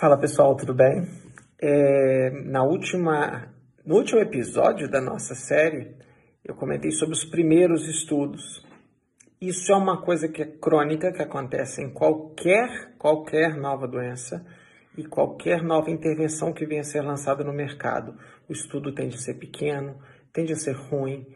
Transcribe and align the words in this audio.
Fala 0.00 0.16
pessoal, 0.16 0.56
tudo 0.56 0.72
bem? 0.72 1.06
É, 1.60 2.30
na 2.46 2.62
última, 2.62 3.52
no 3.84 3.96
último 3.96 4.18
episódio 4.18 4.90
da 4.90 4.98
nossa 4.98 5.34
série, 5.34 5.94
eu 6.42 6.54
comentei 6.54 6.90
sobre 6.90 7.14
os 7.14 7.22
primeiros 7.22 7.86
estudos. 7.86 8.66
Isso 9.38 9.70
é 9.70 9.76
uma 9.76 10.00
coisa 10.00 10.26
que 10.26 10.40
é 10.40 10.46
crônica, 10.46 11.12
que 11.12 11.20
acontece 11.20 11.82
em 11.82 11.90
qualquer, 11.90 12.94
qualquer 12.96 13.54
nova 13.58 13.86
doença 13.86 14.42
e 14.96 15.04
qualquer 15.04 15.62
nova 15.62 15.90
intervenção 15.90 16.50
que 16.50 16.64
venha 16.64 16.80
a 16.80 16.84
ser 16.84 17.02
lançada 17.02 17.44
no 17.44 17.52
mercado. 17.52 18.16
O 18.48 18.54
estudo 18.54 18.94
tende 18.94 19.16
a 19.16 19.20
ser 19.20 19.34
pequeno, 19.34 20.00
tende 20.32 20.54
a 20.54 20.56
ser 20.56 20.76
ruim 20.76 21.26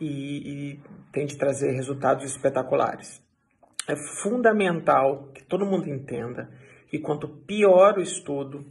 e, 0.00 0.76
e 0.76 0.80
tende 1.12 1.34
a 1.34 1.38
trazer 1.40 1.72
resultados 1.72 2.24
espetaculares. 2.24 3.20
É 3.88 3.96
fundamental 4.22 5.28
que 5.34 5.42
todo 5.42 5.66
mundo 5.66 5.88
entenda 5.88 6.48
que 6.92 6.98
quanto 6.98 7.26
pior 7.26 7.96
o 7.96 8.02
estudo, 8.02 8.66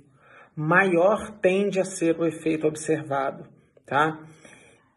maior 0.55 1.39
tende 1.41 1.79
a 1.79 1.83
ser 1.83 2.19
o 2.19 2.23
efeito 2.27 2.67
observado, 2.67 3.47
tá? 3.83 4.19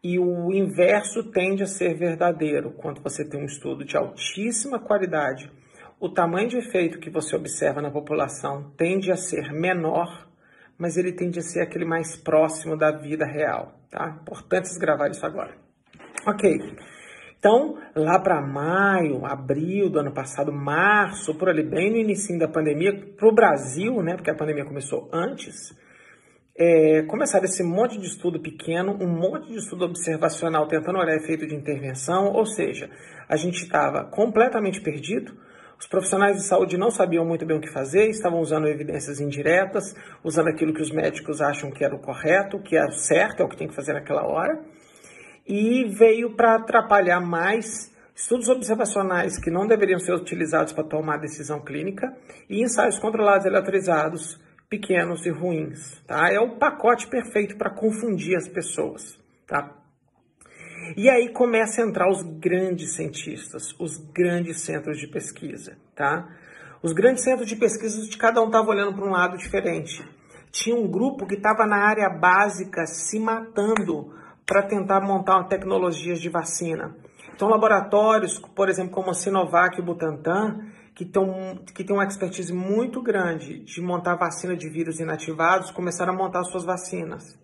E 0.03 0.19
o 0.19 0.53
inverso 0.53 1.31
tende 1.31 1.63
a 1.63 1.65
ser 1.65 1.95
verdadeiro. 1.95 2.69
Quando 2.73 3.01
você 3.01 3.27
tem 3.27 3.41
um 3.41 3.45
estudo 3.45 3.83
de 3.83 3.97
altíssima 3.97 4.77
qualidade, 4.77 5.51
o 5.99 6.07
tamanho 6.07 6.49
de 6.49 6.57
efeito 6.57 6.99
que 6.99 7.09
você 7.09 7.35
observa 7.35 7.81
na 7.81 7.89
população 7.89 8.71
tende 8.77 9.11
a 9.11 9.17
ser 9.17 9.51
menor, 9.51 10.29
mas 10.77 10.95
ele 10.95 11.11
tende 11.11 11.39
a 11.39 11.41
ser 11.41 11.61
aquele 11.61 11.83
mais 11.83 12.15
próximo 12.15 12.77
da 12.77 12.91
vida 12.91 13.25
real, 13.25 13.73
tá? 13.89 14.19
Importante 14.21 14.77
gravar 14.77 15.09
isso 15.09 15.25
agora. 15.25 15.57
Ok. 16.27 16.75
Então, 17.45 17.77
lá 17.95 18.17
para 18.17 18.41
maio, 18.41 19.23
abril 19.23 19.87
do 19.87 19.99
ano 19.99 20.11
passado, 20.11 20.51
março, 20.51 21.35
por 21.35 21.47
ali, 21.47 21.61
bem 21.61 21.91
no 21.91 21.97
início 21.97 22.39
da 22.39 22.47
pandemia, 22.47 22.91
para 23.15 23.29
o 23.29 23.35
Brasil, 23.35 24.01
né, 24.01 24.15
porque 24.15 24.31
a 24.31 24.35
pandemia 24.35 24.65
começou 24.65 25.07
antes, 25.13 25.71
é, 26.57 27.03
começaram 27.03 27.45
esse 27.45 27.61
monte 27.61 27.99
de 27.99 28.07
estudo 28.07 28.41
pequeno, 28.41 28.97
um 28.99 29.07
monte 29.07 29.49
de 29.49 29.59
estudo 29.59 29.85
observacional 29.85 30.67
tentando 30.67 30.97
olhar 30.97 31.15
efeito 31.17 31.45
de 31.45 31.53
intervenção, 31.53 32.33
ou 32.33 32.47
seja, 32.47 32.89
a 33.29 33.35
gente 33.35 33.61
estava 33.61 34.05
completamente 34.05 34.81
perdido, 34.81 35.31
os 35.79 35.85
profissionais 35.85 36.37
de 36.37 36.47
saúde 36.47 36.79
não 36.79 36.89
sabiam 36.89 37.23
muito 37.23 37.45
bem 37.45 37.57
o 37.57 37.61
que 37.61 37.69
fazer, 37.69 38.09
estavam 38.09 38.39
usando 38.39 38.67
evidências 38.67 39.19
indiretas, 39.19 39.93
usando 40.23 40.47
aquilo 40.47 40.73
que 40.73 40.81
os 40.81 40.89
médicos 40.89 41.41
acham 41.41 41.69
que 41.69 41.85
era 41.85 41.93
o 41.93 41.99
correto, 41.99 42.59
que 42.63 42.75
é 42.75 42.83
o 42.83 42.91
certo, 42.91 43.43
é 43.43 43.45
o 43.45 43.49
que 43.49 43.57
tem 43.57 43.67
que 43.67 43.75
fazer 43.75 43.93
naquela 43.93 44.25
hora 44.25 44.59
e 45.45 45.85
veio 45.85 46.35
para 46.35 46.55
atrapalhar 46.55 47.19
mais 47.19 47.93
estudos 48.15 48.47
observacionais 48.47 49.37
que 49.37 49.51
não 49.51 49.67
deveriam 49.67 49.99
ser 49.99 50.13
utilizados 50.13 50.73
para 50.73 50.83
tomar 50.83 51.17
decisão 51.17 51.59
clínica 51.59 52.15
e 52.49 52.63
ensaios 52.63 52.97
controlados 52.97 53.45
aleatorizados 53.45 54.39
pequenos 54.69 55.25
e 55.25 55.29
ruins, 55.29 56.01
tá? 56.07 56.31
É 56.31 56.39
o 56.39 56.57
pacote 56.57 57.07
perfeito 57.07 57.57
para 57.57 57.69
confundir 57.69 58.35
as 58.35 58.47
pessoas, 58.47 59.19
tá? 59.45 59.71
E 60.95 61.09
aí 61.09 61.29
começa 61.29 61.81
a 61.81 61.85
entrar 61.85 62.09
os 62.09 62.21
grandes 62.39 62.95
cientistas, 62.95 63.73
os 63.79 63.97
grandes 63.97 64.61
centros 64.61 64.97
de 64.97 65.07
pesquisa, 65.07 65.77
tá? 65.95 66.27
Os 66.81 66.93
grandes 66.93 67.23
centros 67.23 67.47
de 67.47 67.55
pesquisa 67.55 68.01
de 68.07 68.17
cada 68.17 68.41
um 68.41 68.47
estava 68.47 68.69
olhando 68.69 68.93
para 68.93 69.05
um 69.05 69.11
lado 69.11 69.37
diferente. 69.37 70.03
Tinha 70.51 70.75
um 70.75 70.87
grupo 70.87 71.25
que 71.25 71.35
estava 71.35 71.65
na 71.65 71.77
área 71.77 72.09
básica 72.09 72.85
se 72.85 73.19
matando 73.19 74.13
para 74.45 74.63
tentar 74.63 75.01
montar 75.01 75.43
tecnologias 75.45 76.19
de 76.19 76.29
vacina. 76.29 76.95
Então, 77.33 77.49
laboratórios, 77.49 78.39
por 78.55 78.69
exemplo, 78.69 78.91
como 78.91 79.09
a 79.09 79.13
Sinovac 79.13 79.77
e 79.77 79.81
o 79.81 79.85
Butantan, 79.85 80.71
que, 80.93 81.03
tão, 81.03 81.59
que 81.73 81.83
tem 81.83 81.95
uma 81.95 82.05
expertise 82.05 82.53
muito 82.53 83.01
grande 83.01 83.59
de 83.59 83.81
montar 83.81 84.15
vacina 84.15 84.55
de 84.55 84.69
vírus 84.69 84.99
inativados, 84.99 85.71
começaram 85.71 86.13
a 86.13 86.15
montar 86.15 86.43
suas 86.45 86.63
vacinas. 86.63 87.37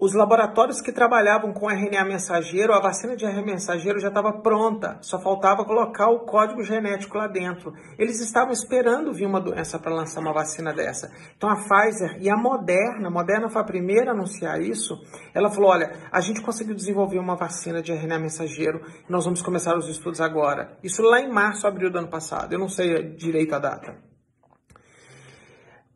Os 0.00 0.14
laboratórios 0.14 0.80
que 0.80 0.92
trabalhavam 0.92 1.52
com 1.52 1.68
RNA 1.68 2.04
mensageiro, 2.04 2.72
a 2.72 2.80
vacina 2.80 3.16
de 3.16 3.24
RNA 3.24 3.42
mensageiro 3.42 3.98
já 3.98 4.06
estava 4.06 4.32
pronta, 4.32 4.96
só 5.00 5.20
faltava 5.20 5.64
colocar 5.64 6.08
o 6.08 6.20
código 6.20 6.62
genético 6.62 7.18
lá 7.18 7.26
dentro. 7.26 7.74
Eles 7.98 8.20
estavam 8.20 8.52
esperando 8.52 9.12
vir 9.12 9.26
uma 9.26 9.40
doença 9.40 9.76
para 9.76 9.92
lançar 9.92 10.20
uma 10.20 10.32
vacina 10.32 10.72
dessa. 10.72 11.10
Então 11.36 11.50
a 11.50 11.56
Pfizer 11.56 12.16
e 12.20 12.30
a 12.30 12.36
Moderna, 12.36 13.08
a 13.08 13.10
Moderna 13.10 13.48
foi 13.48 13.60
a 13.60 13.64
primeira 13.64 14.12
a 14.12 14.14
anunciar 14.14 14.62
isso, 14.62 14.94
ela 15.34 15.50
falou: 15.50 15.70
olha, 15.70 15.90
a 16.12 16.20
gente 16.20 16.42
conseguiu 16.42 16.76
desenvolver 16.76 17.18
uma 17.18 17.34
vacina 17.34 17.82
de 17.82 17.90
RNA 17.90 18.20
mensageiro 18.20 18.80
nós 19.08 19.24
vamos 19.24 19.42
começar 19.42 19.76
os 19.76 19.88
estudos 19.88 20.20
agora. 20.20 20.78
Isso 20.80 21.02
lá 21.02 21.20
em 21.20 21.28
março, 21.28 21.66
abril 21.66 21.90
do 21.90 21.98
ano 21.98 22.08
passado, 22.08 22.52
eu 22.52 22.58
não 22.60 22.68
sei 22.68 23.16
direito 23.16 23.52
a 23.52 23.58
data. 23.58 24.07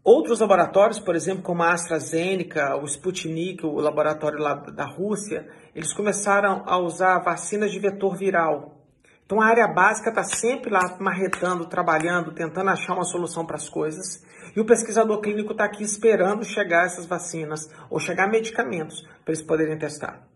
Outros 0.05 0.41
laboratórios, 0.41 0.99
por 0.99 1.15
exemplo, 1.15 1.45
como 1.45 1.63
a 1.63 1.73
AstraZeneca, 1.73 2.77
o 2.77 2.85
Sputnik, 2.85 3.65
o 3.65 3.81
laboratório 3.81 4.41
lá 4.41 4.55
da 4.55 4.85
Rússia, 4.85 5.49
eles 5.77 5.93
começaram 5.93 6.65
a 6.67 6.77
usar 6.77 7.21
vacinas 7.21 7.71
de 7.71 7.79
vetor 7.79 8.17
viral. 8.17 8.83
Então 9.25 9.41
a 9.41 9.47
área 9.47 9.69
básica 9.69 10.11
está 10.11 10.25
sempre 10.25 10.73
lá 10.73 10.97
marretando, 10.99 11.67
trabalhando, 11.67 12.33
tentando 12.33 12.71
achar 12.71 12.95
uma 12.95 13.05
solução 13.05 13.47
para 13.47 13.55
as 13.55 13.69
coisas. 13.69 14.25
E 14.57 14.61
o 14.61 14.65
pesquisador 14.65 15.21
clínico 15.21 15.53
está 15.53 15.65
aqui 15.67 15.85
esperando 15.85 16.45
chegar 16.45 16.85
essas 16.85 17.07
vacinas 17.07 17.71
ou 17.89 18.01
chegar 18.01 18.29
medicamentos 18.29 19.03
para 19.25 19.33
eles 19.33 19.41
poderem 19.41 19.79
testar. 19.79 20.27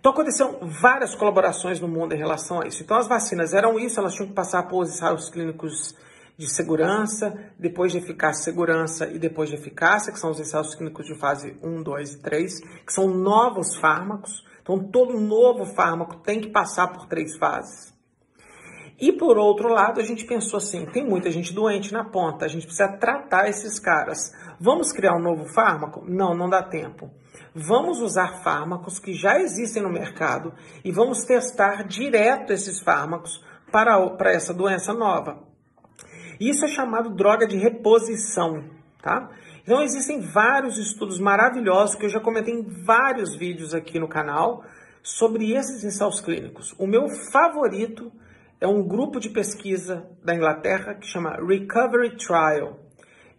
Então 0.00 0.12
aconteceram 0.12 0.60
várias 0.80 1.14
colaborações 1.14 1.78
no 1.78 1.86
mundo 1.86 2.14
em 2.14 2.18
relação 2.18 2.62
a 2.62 2.66
isso. 2.66 2.82
Então 2.82 2.96
as 2.96 3.06
vacinas 3.06 3.52
eram 3.52 3.78
isso, 3.78 4.00
elas 4.00 4.14
tinham 4.14 4.28
que 4.28 4.34
passar 4.34 4.62
por 4.62 4.82
ensaios 4.82 5.28
clínicos 5.28 5.94
de 6.36 6.48
segurança, 6.52 7.52
depois 7.58 7.92
de 7.92 7.98
eficácia, 7.98 8.44
segurança 8.44 9.06
e 9.06 9.18
depois 9.18 9.48
de 9.48 9.56
eficácia, 9.56 10.12
que 10.12 10.18
são 10.18 10.30
os 10.30 10.40
ensaios 10.40 10.74
clínicos 10.74 11.06
de 11.06 11.14
fase 11.14 11.56
1, 11.62 11.82
2 11.82 12.14
e 12.14 12.22
3, 12.22 12.60
que 12.86 12.92
são 12.92 13.08
novos 13.08 13.76
fármacos. 13.76 14.44
Então, 14.62 14.78
todo 14.78 15.20
novo 15.20 15.66
fármaco 15.66 16.16
tem 16.16 16.40
que 16.40 16.50
passar 16.50 16.88
por 16.88 17.06
três 17.06 17.36
fases. 17.36 17.92
E 19.00 19.10
por 19.10 19.36
outro 19.36 19.68
lado, 19.68 20.00
a 20.00 20.04
gente 20.04 20.24
pensou 20.24 20.58
assim: 20.58 20.86
tem 20.86 21.04
muita 21.04 21.30
gente 21.30 21.52
doente 21.52 21.92
na 21.92 22.04
ponta, 22.04 22.44
a 22.44 22.48
gente 22.48 22.66
precisa 22.66 22.96
tratar 22.98 23.48
esses 23.48 23.80
caras. 23.80 24.32
Vamos 24.60 24.92
criar 24.92 25.16
um 25.16 25.22
novo 25.22 25.44
fármaco? 25.52 26.04
Não, 26.06 26.34
não 26.36 26.48
dá 26.48 26.62
tempo. 26.62 27.10
Vamos 27.54 28.00
usar 28.00 28.42
fármacos 28.44 29.00
que 29.00 29.12
já 29.12 29.40
existem 29.40 29.82
no 29.82 29.90
mercado 29.90 30.54
e 30.84 30.92
vamos 30.92 31.24
testar 31.24 31.82
direto 31.84 32.52
esses 32.52 32.80
fármacos 32.80 33.44
para, 33.72 34.08
para 34.10 34.32
essa 34.32 34.54
doença 34.54 34.92
nova. 34.92 35.51
Isso 36.42 36.64
é 36.64 36.68
chamado 36.68 37.10
droga 37.10 37.46
de 37.46 37.56
reposição, 37.56 38.64
tá? 39.00 39.30
Então 39.62 39.80
existem 39.80 40.20
vários 40.20 40.76
estudos 40.76 41.20
maravilhosos 41.20 41.94
que 41.94 42.04
eu 42.04 42.10
já 42.10 42.18
comentei 42.18 42.52
em 42.52 42.64
vários 42.84 43.36
vídeos 43.36 43.72
aqui 43.72 44.00
no 44.00 44.08
canal 44.08 44.64
sobre 45.04 45.52
esses 45.52 45.84
ensaios 45.84 46.20
clínicos. 46.20 46.74
O 46.80 46.84
meu 46.84 47.08
favorito 47.30 48.10
é 48.60 48.66
um 48.66 48.82
grupo 48.82 49.20
de 49.20 49.30
pesquisa 49.30 50.04
da 50.24 50.34
Inglaterra 50.34 50.94
que 50.94 51.06
chama 51.06 51.36
Recovery 51.36 52.16
Trial. 52.16 52.76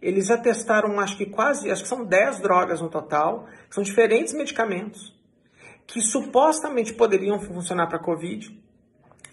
Eles 0.00 0.28
já 0.28 0.38
testaram, 0.38 0.98
acho 0.98 1.18
que 1.18 1.26
quase, 1.26 1.70
acho 1.70 1.82
que 1.82 1.88
são 1.88 2.06
10 2.06 2.40
drogas 2.40 2.80
no 2.80 2.88
total, 2.88 3.46
são 3.68 3.82
diferentes 3.82 4.32
medicamentos 4.32 5.14
que 5.86 6.00
supostamente 6.00 6.94
poderiam 6.94 7.38
funcionar 7.38 7.86
para 7.86 7.98
COVID, 7.98 8.64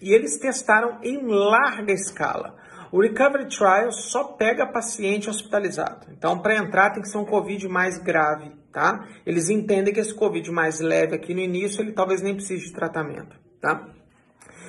e 0.02 0.14
eles 0.14 0.38
testaram 0.38 1.00
em 1.02 1.26
larga 1.26 1.94
escala. 1.94 2.61
O 2.92 3.02
Recovery 3.02 3.48
Trial 3.48 3.92
só 3.92 4.26
pega 4.26 4.68
paciente 4.68 5.30
hospitalizado. 5.30 6.08
Então, 6.12 6.38
para 6.40 6.58
entrar 6.58 6.90
tem 6.90 7.02
que 7.02 7.08
ser 7.08 7.18
um 7.18 7.26
COVID 7.26 7.68
mais 7.70 7.98
grave, 7.98 8.52
tá? 8.72 9.08
Eles 9.26 9.50
entendem 9.50 9.94
que 9.94 10.00
esse 10.02 10.14
COVID 10.14 10.52
mais 10.52 10.82
leve 10.82 11.16
aqui 11.16 11.34
no 11.34 11.40
início, 11.40 11.82
ele 11.82 11.94
talvez 11.94 12.22
nem 12.22 12.36
precise 12.36 12.66
de 12.66 12.74
tratamento, 12.74 13.40
tá? 13.62 13.88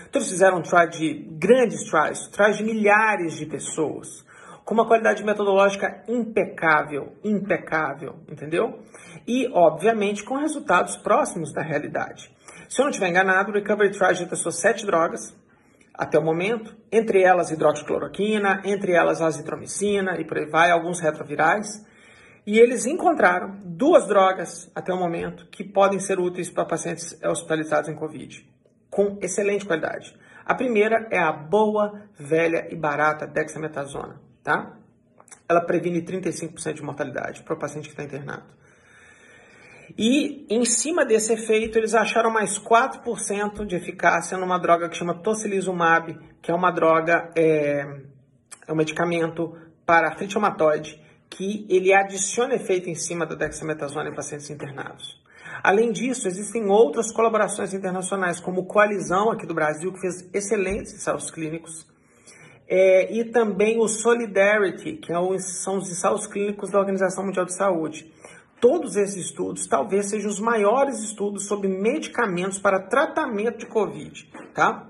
Então, 0.08 0.20
eles 0.20 0.30
fizeram 0.30 0.58
um 0.58 0.62
trial 0.62 0.86
de 0.88 1.14
grandes 1.32 1.82
trials, 1.90 2.28
trials 2.28 2.58
de 2.58 2.64
milhares 2.64 3.34
de 3.34 3.46
pessoas, 3.46 4.24
com 4.64 4.74
uma 4.74 4.86
qualidade 4.86 5.24
metodológica 5.24 6.04
impecável, 6.06 7.14
impecável, 7.24 8.20
entendeu? 8.30 8.78
E, 9.26 9.48
obviamente, 9.52 10.22
com 10.22 10.36
resultados 10.36 10.96
próximos 10.96 11.52
da 11.52 11.62
realidade. 11.62 12.30
Se 12.68 12.80
eu 12.80 12.84
não 12.84 12.90
estiver 12.90 13.08
enganado, 13.08 13.50
o 13.50 13.54
Recovery 13.54 13.90
Trial 13.90 14.14
já 14.14 14.26
testou 14.26 14.52
sete 14.52 14.86
drogas, 14.86 15.34
até 16.02 16.18
o 16.18 16.24
momento, 16.24 16.76
entre 16.90 17.22
elas 17.22 17.52
hidroxicloroquina, 17.52 18.60
entre 18.64 18.90
elas 18.90 19.22
azitromicina 19.22 20.20
e 20.20 20.24
por 20.24 20.36
aí 20.36 20.46
vai, 20.46 20.68
alguns 20.68 20.98
retrovirais. 20.98 21.86
E 22.44 22.58
eles 22.58 22.86
encontraram 22.86 23.60
duas 23.64 24.08
drogas 24.08 24.68
até 24.74 24.92
o 24.92 24.98
momento 24.98 25.46
que 25.46 25.62
podem 25.62 26.00
ser 26.00 26.18
úteis 26.18 26.50
para 26.50 26.64
pacientes 26.64 27.16
hospitalizados 27.22 27.88
em 27.88 27.94
Covid, 27.94 28.44
com 28.90 29.16
excelente 29.22 29.64
qualidade. 29.64 30.12
A 30.44 30.56
primeira 30.56 31.06
é 31.08 31.20
a 31.20 31.30
boa, 31.30 32.02
velha 32.18 32.66
e 32.68 32.74
barata 32.74 33.24
dexametasona, 33.24 34.20
tá? 34.42 34.76
Ela 35.48 35.60
previne 35.60 36.02
35% 36.02 36.72
de 36.74 36.82
mortalidade 36.82 37.44
para 37.44 37.54
o 37.54 37.58
paciente 37.60 37.84
que 37.84 37.92
está 37.92 38.02
internado. 38.02 38.46
E 39.96 40.46
em 40.48 40.64
cima 40.64 41.04
desse 41.04 41.32
efeito, 41.32 41.78
eles 41.78 41.94
acharam 41.94 42.30
mais 42.30 42.58
4% 42.58 43.66
de 43.66 43.76
eficácia 43.76 44.38
numa 44.38 44.58
droga 44.58 44.88
que 44.88 44.96
chama 44.96 45.14
tocilizumab, 45.14 46.18
que 46.40 46.50
é 46.50 46.54
uma 46.54 46.70
droga, 46.70 47.30
é, 47.36 47.86
é 48.66 48.72
um 48.72 48.76
medicamento 48.76 49.56
para 49.84 50.08
artrite 50.08 50.34
reumatoide 50.34 51.00
que 51.28 51.66
ele 51.68 51.92
adiciona 51.92 52.54
efeito 52.54 52.90
em 52.90 52.94
cima 52.94 53.24
da 53.24 53.34
dexametasona 53.34 54.10
em 54.10 54.14
pacientes 54.14 54.50
internados. 54.50 55.20
Além 55.62 55.92
disso, 55.92 56.28
existem 56.28 56.68
outras 56.68 57.12
colaborações 57.12 57.72
internacionais, 57.72 58.40
como 58.40 58.66
Coalizão 58.66 59.30
aqui 59.30 59.46
do 59.46 59.54
Brasil, 59.54 59.92
que 59.92 60.00
fez 60.00 60.28
excelentes 60.32 60.92
ensaios 60.94 61.30
clínicos, 61.30 61.86
é, 62.68 63.12
e 63.12 63.24
também 63.24 63.78
o 63.78 63.86
Solidarity, 63.86 64.94
que 64.94 65.12
é 65.12 65.38
são 65.38 65.78
os 65.78 65.90
ensaios 65.90 66.26
clínicos 66.26 66.70
da 66.70 66.78
Organização 66.78 67.24
Mundial 67.24 67.44
de 67.44 67.54
Saúde. 67.54 68.12
Todos 68.62 68.94
esses 68.94 69.26
estudos 69.26 69.66
talvez 69.66 70.08
sejam 70.08 70.30
os 70.30 70.38
maiores 70.38 71.00
estudos 71.00 71.48
sobre 71.48 71.66
medicamentos 71.66 72.60
para 72.60 72.78
tratamento 72.78 73.58
de 73.58 73.66
Covid, 73.66 74.30
tá? 74.54 74.88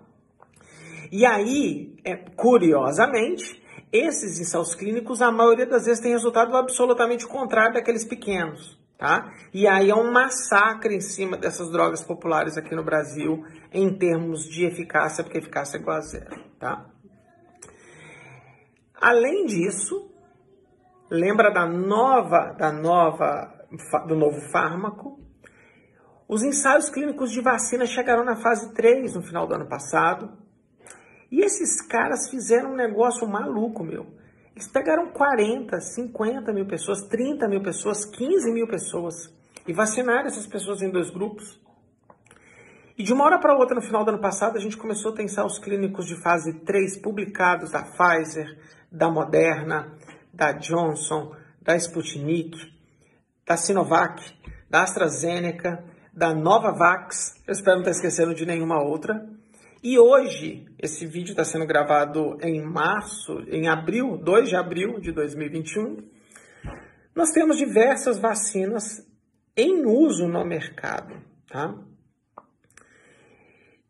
E 1.11 1.25
aí, 1.25 1.97
é, 2.05 2.17
curiosamente, 2.37 3.63
esses 3.91 4.39
ensaios 4.39 4.75
clínicos, 4.75 5.23
a 5.23 5.33
maioria 5.33 5.65
das 5.65 5.87
vezes 5.87 6.03
tem 6.03 6.13
resultado 6.13 6.55
absolutamente 6.55 7.27
contrário 7.27 7.73
daqueles 7.73 8.05
pequenos. 8.05 8.79
Tá? 8.99 9.33
E 9.53 9.67
aí 9.67 9.91
é 9.91 9.95
um 9.97 10.13
massacre 10.13 10.95
em 10.95 11.01
cima 11.01 11.37
dessas 11.37 11.73
drogas 11.73 12.05
populares 12.05 12.57
aqui 12.57 12.75
no 12.75 12.85
Brasil 12.85 13.43
em 13.73 13.99
termos 13.99 14.45
de 14.45 14.67
eficácia, 14.67 15.25
porque 15.25 15.39
eficácia 15.39 15.79
é 15.79 15.81
igual 15.81 15.97
a 15.97 16.01
zero. 16.03 16.45
Tá? 16.61 16.87
Além 18.95 19.47
disso, 19.47 20.09
lembra 21.11 21.51
da 21.51 21.67
nova, 21.67 22.55
da 22.57 22.71
nova, 22.71 23.52
do 24.07 24.15
novo 24.15 24.41
fármaco? 24.51 25.21
Os 26.29 26.43
ensaios 26.43 26.89
clínicos 26.89 27.31
de 27.31 27.41
vacina 27.41 27.85
chegaram 27.87 28.25
na 28.25 28.37
fase 28.37 28.73
3 28.73 29.15
no 29.15 29.23
final 29.23 29.47
do 29.47 29.55
ano 29.55 29.69
passado. 29.69 30.39
E 31.31 31.41
esses 31.41 31.81
caras 31.83 32.31
fizeram 32.31 32.73
um 32.73 32.77
negócio 32.77 33.29
maluco, 33.29 33.85
meu. 33.85 34.07
Eles 34.55 34.69
pegaram 34.69 35.11
40, 35.13 35.81
50 35.81 36.53
mil 36.53 36.67
pessoas, 36.67 37.03
30 37.09 37.49
mil 37.49 37.63
pessoas, 37.63 38.05
15 38.05 38.53
mil 38.53 38.67
pessoas 38.67 39.33
e 39.67 39.73
vacinaram 39.73 40.27
essas 40.27 40.47
pessoas 40.47 40.83
em 40.83 40.91
dois 40.91 41.11
grupos. 41.11 41.61
E 42.97 43.03
de 43.03 43.13
uma 43.13 43.25
hora 43.25 43.39
para 43.39 43.57
outra, 43.57 43.75
no 43.75 43.83
final 43.83 44.05
do 44.05 44.11
ano 44.11 44.21
passado, 44.21 44.57
a 44.57 44.61
gente 44.61 44.77
começou 44.77 45.13
a 45.13 45.15
ter 45.15 45.23
ensaios 45.23 45.59
clínicos 45.59 46.07
de 46.07 46.21
fase 46.23 46.61
3 46.61 47.01
publicados 47.01 47.71
da 47.71 47.83
Pfizer, 47.83 48.59
da 48.91 49.11
Moderna, 49.11 49.97
da 50.33 50.53
Johnson, 50.53 51.35
da 51.61 51.75
Sputnik, 51.77 52.57
da 53.47 53.57
Sinovac, 53.57 54.23
da 54.69 54.83
AstraZeneca, 54.83 55.85
da 56.13 56.35
Novavax, 56.35 57.43
eu 57.47 57.53
espero 57.53 57.77
não 57.77 57.83
estar 57.83 57.91
esquecendo 57.93 58.35
de 58.35 58.47
nenhuma 58.47 58.83
outra, 58.83 59.27
e 59.83 59.99
hoje, 59.99 60.65
esse 60.79 61.07
vídeo 61.07 61.33
está 61.33 61.45
sendo 61.45 61.67
gravado 61.67 62.39
em 62.41 62.63
março, 62.63 63.41
em 63.49 63.67
abril, 63.67 64.17
2 64.17 64.49
de 64.49 64.55
abril 64.55 65.01
de 65.01 65.11
2021. 65.11 65.97
Nós 67.17 67.33
temos 67.33 67.57
diversas 67.57 68.17
vacinas 68.17 69.05
em 69.57 69.85
uso 69.85 70.29
no 70.29 70.45
mercado, 70.45 71.21
tá? 71.49 71.75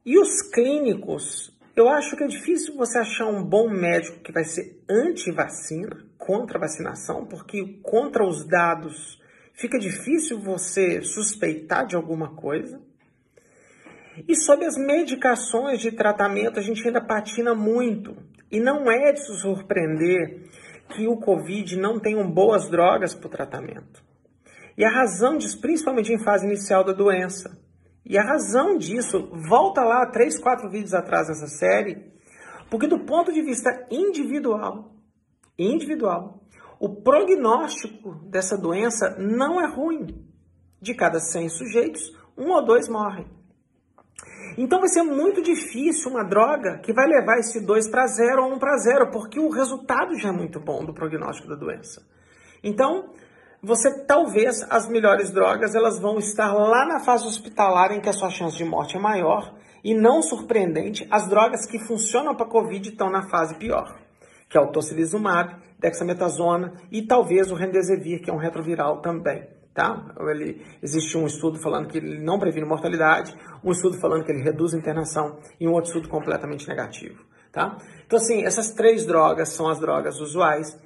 E 0.05 0.19
os 0.19 0.41
clínicos, 0.51 1.53
eu 1.77 1.91
acho 1.91 2.17
que 2.17 2.25
é 2.25 2.27
difícil 2.27 2.75
você 2.75 2.99
achar 2.99 3.27
um 3.27 3.45
bom 3.45 3.69
médico 3.69 4.21
que 4.21 4.33
vai 4.33 4.45
ser 4.45 4.83
anti-vacina, 4.89 6.11
contra 6.17 6.57
a 6.57 6.61
vacinação, 6.61 7.27
porque 7.27 7.81
contra 7.83 8.25
os 8.25 8.47
dados 8.47 9.21
fica 9.55 9.79
difícil 9.79 10.41
você 10.41 11.03
suspeitar 11.03 11.87
de 11.87 11.97
alguma 11.97 12.35
coisa. 12.35 12.81
E 14.29 14.37
sobre 14.37 14.67
as 14.67 14.77
medicações 14.77 15.81
de 15.81 15.93
tratamento, 15.93 16.59
a 16.59 16.63
gente 16.63 16.87
ainda 16.87 17.01
patina 17.01 17.55
muito. 17.55 18.17
E 18.51 18.61
não 18.61 18.91
é 18.91 19.13
de 19.13 19.25
se 19.25 19.41
surpreender 19.41 20.51
que 20.91 21.07
o 21.07 21.17
Covid 21.17 21.77
não 21.79 21.99
tenham 21.99 22.31
boas 22.31 22.69
drogas 22.69 23.15
para 23.15 23.27
o 23.27 23.31
tratamento. 23.31 24.03
E 24.77 24.85
a 24.85 24.91
razão 24.91 25.37
disso, 25.39 25.61
principalmente 25.61 26.13
em 26.13 26.23
fase 26.23 26.47
inicial 26.47 26.85
da 26.85 26.93
doença. 26.93 27.59
E 28.05 28.19
a 28.19 28.23
razão 28.23 28.77
disso, 28.77 29.31
volta 29.49 29.83
lá 29.83 30.07
três, 30.07 30.39
quatro 30.39 30.69
vídeos 30.69 30.93
atrás 30.93 31.29
nessa 31.29 31.47
série, 31.47 32.13
porque 32.71 32.87
do 32.87 33.01
ponto 33.01 33.33
de 33.33 33.43
vista 33.43 33.87
individual, 33.91 34.93
individual, 35.59 36.43
o 36.83 36.89
prognóstico 36.89 38.17
dessa 38.29 38.59
doença 38.59 39.15
não 39.17 39.61
é 39.61 39.73
ruim. 39.73 40.27
De 40.81 40.97
cada 40.97 41.21
100 41.21 41.49
sujeitos, 41.51 42.13
um 42.37 42.51
ou 42.51 42.65
dois 42.65 42.89
morrem. 42.89 43.25
Então 44.59 44.81
vai 44.81 44.89
ser 44.89 45.05
muito 45.05 45.41
difícil 45.41 46.11
uma 46.11 46.25
droga 46.25 46.79
que 46.79 46.93
vai 46.93 47.07
levar 47.07 47.39
esse 47.39 47.65
2 47.65 47.89
para 47.89 48.05
0 48.09 48.43
ou 48.43 48.55
1 48.55 48.59
para 48.59 48.77
0, 48.79 49.11
porque 49.13 49.39
o 49.39 49.49
resultado 49.49 50.19
já 50.19 50.31
é 50.31 50.33
muito 50.33 50.59
bom 50.59 50.85
do 50.85 50.93
prognóstico 50.93 51.49
da 51.49 51.55
doença. 51.55 52.05
Então, 52.65 53.11
você 53.63 54.05
talvez 54.05 54.61
as 54.69 54.89
melhores 54.89 55.31
drogas 55.31 55.77
elas 55.77 56.01
vão 56.01 56.19
estar 56.19 56.53
lá 56.53 56.85
na 56.85 56.99
fase 56.99 57.25
hospitalar 57.25 57.93
em 57.93 58.01
que 58.01 58.09
a 58.09 58.13
sua 58.13 58.29
chance 58.29 58.57
de 58.57 58.65
morte 58.65 58.97
é 58.97 59.01
maior 59.01 59.55
e 59.85 59.95
não 59.95 60.21
surpreendente, 60.21 61.07
as 61.13 61.29
drogas 61.29 61.65
que 61.65 61.79
funcionam 61.79 62.35
para 62.35 62.47
COVID 62.47 62.89
estão 62.89 63.09
na 63.09 63.29
fase 63.29 63.55
pior, 63.55 64.03
que 64.53 64.59
é 64.59 64.61
o 64.61 64.71
tocilizumab, 64.71 65.57
dexametasona 65.79 66.75
e 66.91 67.01
talvez 67.01 67.51
o 67.51 67.55
remdesivir, 67.55 68.21
que 68.21 68.29
é 68.29 68.33
um 68.35 68.37
retroviral 68.37 69.01
também 69.01 69.49
tá? 69.75 70.15
Ele, 70.31 70.63
existe 70.83 71.17
um 71.17 71.27
estudo 71.27 71.59
falando 71.59 71.89
que 71.89 71.97
ele 71.97 72.23
não 72.23 72.39
previne 72.39 72.67
mortalidade, 72.67 73.35
um 73.65 73.71
estudo 73.71 73.99
falando 73.99 74.23
que 74.23 74.31
ele 74.31 74.43
reduz 74.43 74.75
a 74.75 74.79
internação 74.79 75.39
e 75.59 75.67
um 75.67 75.73
outro 75.73 75.89
estudo 75.89 76.11
completamente 76.11 76.69
negativo, 76.69 77.25
tá? 77.51 77.79
Então, 78.07 78.19
assim, 78.19 78.45
essas 78.45 78.73
três 78.73 79.07
drogas 79.07 79.49
são 79.49 79.71
as 79.71 79.81
drogas 79.81 80.21
usuais, 80.21 80.79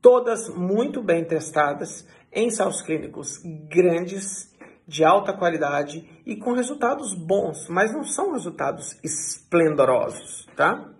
todas 0.00 0.48
muito 0.48 1.02
bem 1.02 1.22
testadas 1.22 2.08
em 2.32 2.46
ensaios 2.46 2.80
clínicos 2.80 3.42
grandes, 3.68 4.54
de 4.86 5.02
alta 5.02 5.32
qualidade 5.32 6.06
e 6.26 6.36
com 6.36 6.52
resultados 6.52 7.14
bons, 7.14 7.68
mas 7.68 7.92
não 7.92 8.04
são 8.04 8.32
resultados 8.32 8.98
esplendorosos, 9.02 10.46
tá? 10.56 10.90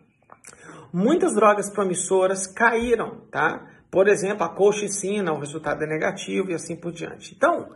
Muitas 0.96 1.34
drogas 1.34 1.68
promissoras 1.68 2.46
caíram, 2.46 3.22
tá? 3.28 3.66
Por 3.90 4.06
exemplo, 4.06 4.44
a 4.44 4.48
colchicina, 4.48 5.32
o 5.32 5.40
resultado 5.40 5.82
é 5.82 5.88
negativo 5.88 6.52
e 6.52 6.54
assim 6.54 6.76
por 6.76 6.92
diante. 6.92 7.34
Então, 7.34 7.68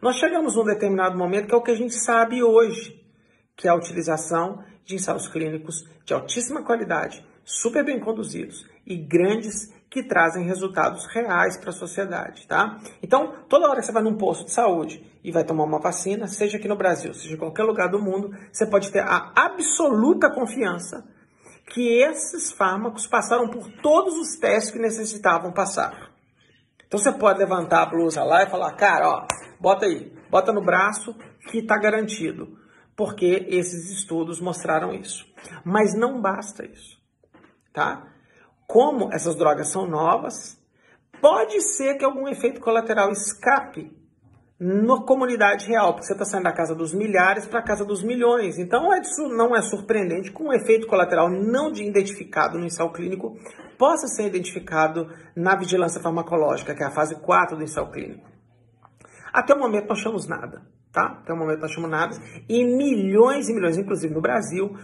nós 0.00 0.16
chegamos 0.16 0.56
num 0.56 0.64
determinado 0.64 1.14
momento 1.14 1.48
que 1.48 1.54
é 1.54 1.58
o 1.58 1.60
que 1.60 1.70
a 1.70 1.76
gente 1.76 1.94
sabe 1.94 2.42
hoje, 2.42 2.98
que 3.54 3.68
é 3.68 3.70
a 3.70 3.74
utilização 3.74 4.64
de 4.86 4.94
ensaios 4.94 5.28
clínicos 5.28 5.86
de 6.06 6.14
altíssima 6.14 6.64
qualidade, 6.64 7.22
super 7.44 7.84
bem 7.84 8.00
conduzidos 8.00 8.66
e 8.86 8.96
grandes 8.96 9.70
que 9.90 10.02
trazem 10.02 10.46
resultados 10.46 11.06
reais 11.08 11.58
para 11.58 11.68
a 11.68 11.74
sociedade, 11.74 12.46
tá? 12.48 12.80
Então, 13.02 13.34
toda 13.50 13.68
hora 13.68 13.80
que 13.80 13.86
você 13.86 13.92
vai 13.92 14.02
num 14.02 14.16
posto 14.16 14.46
de 14.46 14.50
saúde 14.50 15.04
e 15.22 15.30
vai 15.30 15.44
tomar 15.44 15.64
uma 15.64 15.78
vacina, 15.78 16.26
seja 16.26 16.56
aqui 16.56 16.68
no 16.68 16.76
Brasil, 16.76 17.12
seja 17.12 17.34
em 17.34 17.38
qualquer 17.38 17.64
lugar 17.64 17.90
do 17.90 18.00
mundo, 18.00 18.34
você 18.50 18.64
pode 18.64 18.90
ter 18.90 19.00
a 19.00 19.30
absoluta 19.36 20.30
confiança 20.30 21.06
que 21.68 22.02
esses 22.02 22.52
fármacos 22.52 23.06
passaram 23.06 23.48
por 23.48 23.70
todos 23.80 24.14
os 24.14 24.38
testes 24.38 24.72
que 24.72 24.78
necessitavam 24.78 25.52
passar. 25.52 26.12
Então 26.86 26.98
você 26.98 27.12
pode 27.12 27.38
levantar 27.38 27.82
a 27.82 27.86
blusa 27.86 28.22
lá 28.22 28.42
e 28.42 28.50
falar, 28.50 28.72
cara, 28.72 29.08
ó, 29.08 29.26
bota 29.58 29.86
aí, 29.86 30.12
bota 30.30 30.52
no 30.52 30.62
braço 30.62 31.14
que 31.50 31.58
está 31.58 31.78
garantido, 31.78 32.58
porque 32.94 33.46
esses 33.48 33.90
estudos 33.90 34.40
mostraram 34.40 34.92
isso. 34.92 35.26
Mas 35.64 35.94
não 35.94 36.20
basta 36.20 36.66
isso, 36.66 36.98
tá? 37.72 38.06
Como 38.66 39.12
essas 39.12 39.36
drogas 39.36 39.70
são 39.72 39.86
novas, 39.86 40.58
pode 41.20 41.60
ser 41.60 41.96
que 41.96 42.04
algum 42.04 42.28
efeito 42.28 42.60
colateral 42.60 43.10
escape 43.10 43.90
na 44.64 45.02
comunidade 45.02 45.66
real, 45.66 45.92
porque 45.92 46.06
você 46.06 46.12
está 46.12 46.24
saindo 46.24 46.44
da 46.44 46.52
casa 46.52 46.72
dos 46.72 46.94
milhares 46.94 47.46
para 47.48 47.58
a 47.58 47.64
casa 47.64 47.84
dos 47.84 48.04
milhões. 48.04 48.58
Então, 48.58 48.94
isso 48.94 49.28
não 49.28 49.56
é 49.56 49.60
surpreendente 49.60 50.30
que 50.30 50.40
um 50.40 50.52
efeito 50.52 50.86
colateral 50.86 51.28
não 51.28 51.72
identificado 51.72 52.56
no 52.56 52.64
ensaio 52.64 52.92
clínico 52.92 53.36
possa 53.76 54.06
ser 54.06 54.24
identificado 54.24 55.08
na 55.34 55.56
vigilância 55.56 56.00
farmacológica, 56.00 56.76
que 56.76 56.82
é 56.84 56.86
a 56.86 56.92
fase 56.92 57.20
4 57.20 57.56
do 57.56 57.64
ensaio 57.64 57.90
clínico. 57.90 58.30
Até 59.32 59.52
o 59.52 59.58
momento 59.58 59.86
não 59.86 59.96
achamos 59.96 60.28
nada, 60.28 60.62
tá? 60.92 61.18
Até 61.22 61.32
o 61.32 61.36
momento 61.36 61.58
não 61.58 61.66
achamos 61.66 61.90
nada. 61.90 62.16
E 62.48 62.64
milhões 62.64 63.48
e 63.48 63.54
milhões, 63.54 63.76
inclusive 63.76 64.14
no 64.14 64.20
Brasil, 64.20 64.76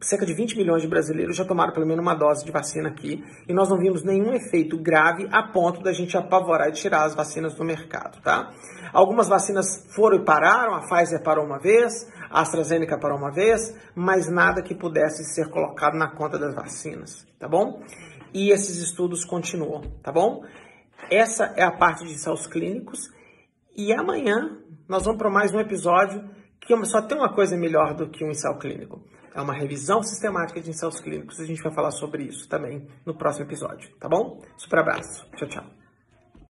cerca 0.00 0.26
de 0.26 0.34
20 0.34 0.56
milhões 0.56 0.82
de 0.82 0.88
brasileiros 0.88 1.36
já 1.36 1.44
tomaram 1.44 1.72
pelo 1.72 1.86
menos 1.86 2.02
uma 2.02 2.14
dose 2.14 2.44
de 2.44 2.52
vacina 2.52 2.88
aqui 2.88 3.24
e 3.48 3.52
nós 3.52 3.68
não 3.68 3.78
vimos 3.78 4.02
nenhum 4.02 4.32
efeito 4.32 4.76
grave 4.78 5.28
a 5.30 5.42
ponto 5.42 5.82
da 5.82 5.92
gente 5.92 6.16
apavorar 6.16 6.68
e 6.68 6.72
tirar 6.72 7.04
as 7.04 7.14
vacinas 7.14 7.54
do 7.54 7.64
mercado, 7.64 8.20
tá? 8.22 8.50
Algumas 8.92 9.28
vacinas 9.28 9.86
foram 9.94 10.18
e 10.18 10.24
pararam, 10.24 10.74
a 10.74 10.80
Pfizer 10.80 11.22
parou 11.22 11.44
uma 11.44 11.58
vez, 11.58 12.10
a 12.30 12.42
AstraZeneca 12.42 12.98
parou 12.98 13.18
uma 13.18 13.30
vez, 13.30 13.74
mas 13.94 14.30
nada 14.30 14.62
que 14.62 14.74
pudesse 14.74 15.24
ser 15.24 15.48
colocado 15.48 15.96
na 15.96 16.08
conta 16.08 16.38
das 16.38 16.54
vacinas, 16.54 17.26
tá 17.38 17.48
bom? 17.48 17.82
E 18.32 18.50
esses 18.50 18.78
estudos 18.78 19.24
continuam, 19.24 19.82
tá 20.02 20.10
bom? 20.12 20.44
Essa 21.10 21.52
é 21.56 21.62
a 21.62 21.70
parte 21.70 22.04
de 22.04 22.12
ensaios 22.12 22.46
clínicos 22.46 23.10
e 23.76 23.92
amanhã 23.92 24.58
nós 24.88 25.04
vamos 25.04 25.18
para 25.18 25.30
mais 25.30 25.52
um 25.52 25.60
episódio 25.60 26.22
que 26.66 26.86
só 26.86 27.02
tem 27.02 27.16
uma 27.16 27.32
coisa 27.32 27.56
melhor 27.56 27.94
do 27.94 28.08
que 28.08 28.24
um 28.24 28.30
ensaio 28.30 28.58
clínico. 28.58 29.02
É 29.34 29.40
uma 29.40 29.54
revisão 29.54 30.02
sistemática 30.02 30.60
de 30.60 30.70
ensaios 30.70 31.00
clínicos. 31.00 31.40
A 31.40 31.44
gente 31.44 31.62
vai 31.62 31.74
falar 31.74 31.90
sobre 31.90 32.24
isso 32.24 32.48
também 32.48 32.86
no 33.04 33.16
próximo 33.16 33.46
episódio, 33.46 33.90
tá 33.98 34.08
bom? 34.08 34.40
Super 34.56 34.78
abraço. 34.78 35.28
Tchau, 35.36 35.48
tchau. 35.48 35.83